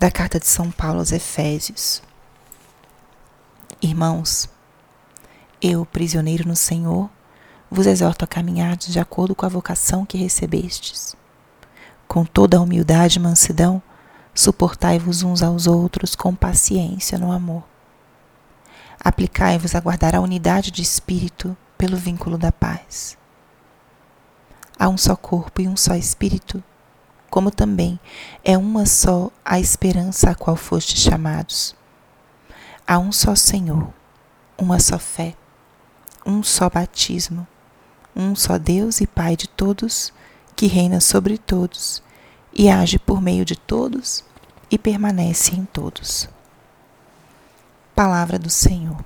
[0.00, 2.02] da carta de São Paulo aos Efésios.
[3.82, 4.48] Irmãos,
[5.60, 7.10] eu, prisioneiro no Senhor,
[7.70, 11.14] vos exorto a caminhar de acordo com a vocação que recebestes.
[12.08, 13.82] Com toda a humildade e mansidão,
[14.34, 17.62] suportai-vos uns aos outros com paciência no amor.
[19.04, 23.18] Aplicai-vos a guardar a unidade de espírito pelo vínculo da paz.
[24.78, 26.64] Há um só corpo e um só espírito,
[27.30, 27.98] como também
[28.44, 31.76] é uma só a esperança a qual fostes chamados.
[32.84, 33.88] Há um só Senhor,
[34.58, 35.36] uma só fé,
[36.26, 37.46] um só batismo,
[38.14, 40.12] um só Deus e Pai de todos,
[40.56, 42.02] que reina sobre todos
[42.52, 44.24] e age por meio de todos
[44.68, 46.28] e permanece em todos.
[47.94, 49.02] Palavra do Senhor.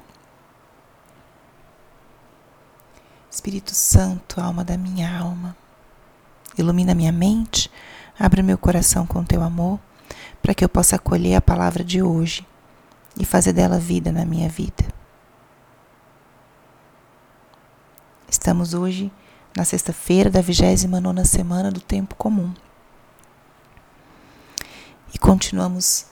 [3.31, 5.57] Espírito Santo, alma da minha alma,
[6.57, 7.71] ilumina minha mente
[8.19, 9.81] Abre meu coração com teu amor,
[10.41, 12.47] para que eu possa acolher a palavra de hoje
[13.19, 14.85] e fazer dela vida na minha vida.
[18.29, 19.11] Estamos hoje
[19.57, 22.55] na sexta-feira da 29 semana do tempo comum.
[25.13, 26.07] E continuamos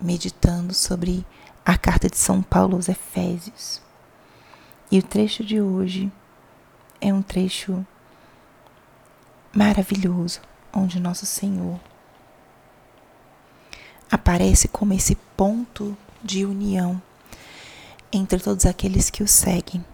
[0.00, 1.26] meditando sobre
[1.64, 3.82] a carta de São Paulo aos Efésios.
[4.90, 6.12] E o trecho de hoje
[7.00, 7.84] é um trecho
[9.52, 10.40] maravilhoso
[10.72, 11.78] onde nosso Senhor
[14.10, 17.00] aparece como esse ponto de união
[18.12, 19.84] entre todos aqueles que o seguem.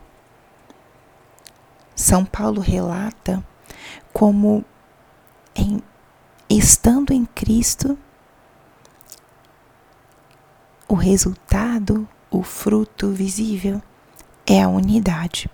[1.94, 3.44] São Paulo relata
[4.12, 4.64] como
[5.54, 5.82] em,
[6.48, 7.98] estando em Cristo
[10.88, 13.82] o resultado, o fruto visível
[14.46, 15.50] é a unidade.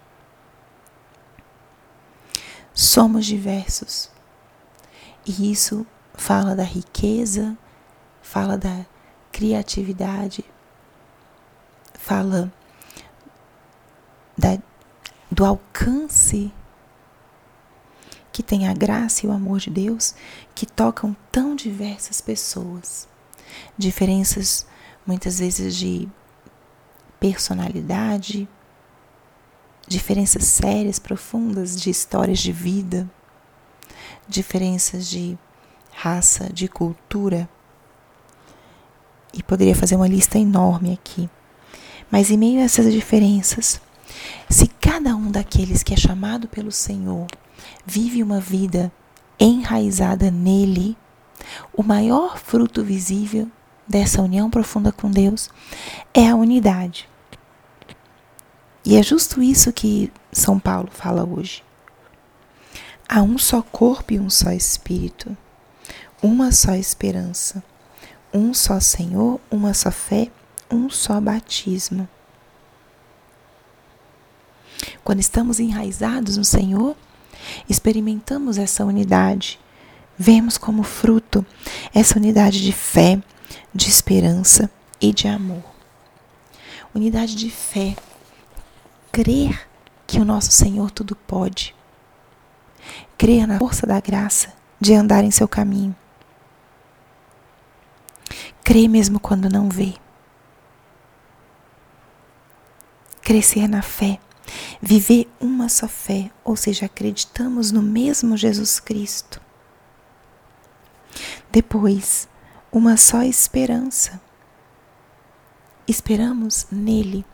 [2.73, 4.11] Somos diversos,
[5.27, 7.57] e isso fala da riqueza,
[8.23, 8.85] fala da
[9.33, 10.45] criatividade,
[11.95, 12.53] fala
[14.37, 14.59] da,
[15.31, 16.53] do alcance
[18.31, 20.15] que tem a graça e o amor de Deus
[20.55, 23.09] que tocam tão diversas pessoas.
[23.79, 24.67] Diferenças
[25.07, 26.09] muitas vezes de
[27.19, 28.49] personalidade,
[29.87, 33.09] diferenças sérias, profundas de histórias de vida
[34.29, 35.39] diferenças de
[35.93, 37.49] raça, de cultura.
[39.33, 41.29] E poderia fazer uma lista enorme aqui.
[42.11, 43.81] Mas em meio a essas diferenças,
[44.49, 47.27] se cada um daqueles que é chamado pelo Senhor
[47.85, 48.93] vive uma vida
[49.39, 50.97] enraizada nele,
[51.73, 53.51] o maior fruto visível
[53.87, 55.51] dessa união profunda com Deus
[56.13, 57.09] é a unidade.
[58.85, 61.63] E é justo isso que São Paulo fala hoje.
[63.09, 65.37] Há um só corpo e um só espírito,
[66.23, 67.63] uma só esperança,
[68.33, 70.31] um só Senhor, uma só fé,
[70.71, 72.09] um só batismo.
[75.05, 76.97] Quando estamos enraizados no Senhor,
[77.69, 79.61] experimentamos essa unidade,
[80.17, 81.45] vemos como fruto
[81.95, 83.23] essa unidade de fé,
[83.75, 85.63] de esperança e de amor.
[86.95, 87.97] Unidade de fé,
[89.13, 89.69] crer
[90.07, 91.74] que o nosso Senhor tudo pode
[93.17, 95.95] crer na força da graça de andar em seu caminho.
[98.63, 99.95] Crer mesmo quando não vê.
[103.21, 104.19] Crescer na fé,
[104.81, 109.41] viver uma só fé, ou seja, acreditamos no mesmo Jesus Cristo.
[111.51, 112.29] Depois,
[112.71, 114.21] uma só esperança.
[115.87, 117.25] Esperamos nele,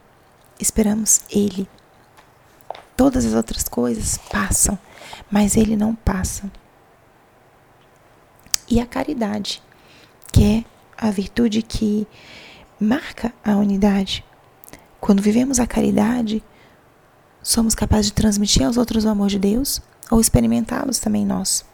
[0.60, 1.68] esperamos ele.
[3.00, 4.78] Todas as outras coisas passam
[5.30, 6.52] mas ele não passa.
[8.68, 9.62] E a caridade,
[10.30, 10.64] que é
[10.98, 12.06] a virtude que
[12.78, 14.22] marca a unidade.
[15.00, 16.44] Quando vivemos a caridade,
[17.42, 19.80] somos capazes de transmitir aos outros o amor de Deus
[20.10, 21.64] ou experimentá-los também nós.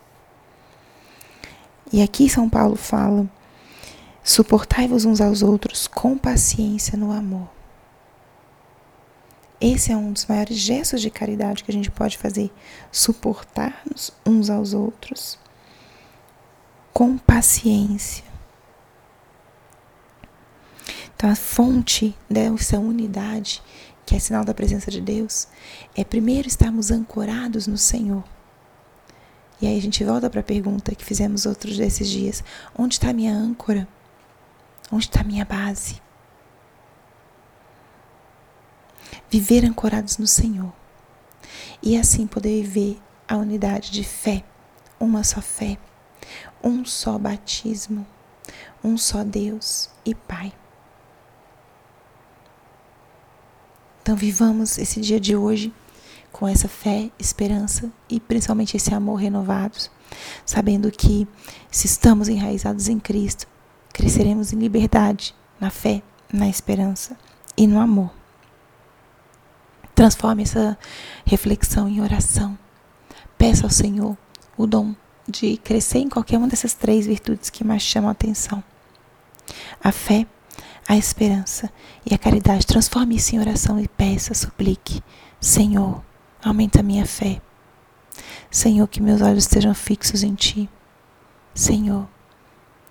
[1.93, 3.29] E aqui São Paulo fala:
[4.23, 7.56] suportai-vos uns aos outros com paciência no amor.
[9.69, 12.53] Esse é um dos maiores gestos de caridade que a gente pode fazer,
[12.93, 15.37] suportar-nos uns aos outros
[16.93, 18.25] com paciência.
[21.17, 23.61] Então, a fonte dessa unidade,
[24.07, 25.49] que é sinal da presença de Deus,
[25.97, 28.23] é primeiro estarmos ancorados no Senhor.
[29.61, 32.45] E aí a gente volta para a pergunta que fizemos outros desses dias:
[32.79, 33.89] onde está minha âncora?
[34.93, 36.06] Onde está minha base?
[39.31, 40.73] Viver ancorados no Senhor
[41.83, 44.45] e assim poder viver a unidade de fé,
[44.99, 45.79] uma só fé,
[46.63, 48.07] um só batismo,
[48.83, 50.53] um só Deus e Pai.
[54.03, 55.75] Então, vivamos esse dia de hoje
[56.31, 59.91] com essa fé, esperança e principalmente esse amor renovados,
[60.45, 61.27] sabendo que
[61.71, 63.49] se estamos enraizados em Cristo,
[63.93, 66.03] cresceremos em liberdade, na fé,
[66.33, 67.17] na esperança
[67.57, 68.16] e no amor.
[69.97, 70.79] Transforme essa
[71.25, 72.57] reflexão em oração.
[73.39, 74.15] Peça ao Senhor
[74.55, 74.95] o dom
[75.27, 78.63] de crescer em qualquer uma dessas três virtudes que mais chamam a atenção.
[79.83, 80.27] A fé,
[80.87, 81.73] a esperança
[82.05, 82.67] e a caridade.
[82.67, 85.03] Transforme isso em oração e peça, suplique.
[85.41, 86.05] Senhor,
[86.45, 87.41] aumenta a minha fé.
[88.51, 90.69] Senhor, que meus olhos estejam fixos em Ti.
[91.55, 92.07] Senhor,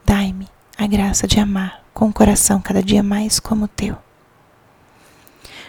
[0.03, 4.04] dai-me a graça de amar com o coração cada dia mais como o Teu.